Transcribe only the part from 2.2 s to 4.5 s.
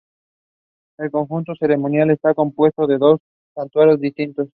compuesto por dos santuarios distintos.